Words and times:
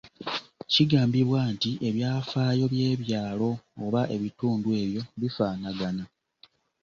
Kigambibwa 0.71 1.39
nti 1.53 1.71
ebyafaayo 1.87 2.65
by’ebyalo 2.73 3.49
oba 3.85 4.01
ebitundu 4.15 4.67
ebyo 4.81 5.01
bifaanagana. 5.19 6.03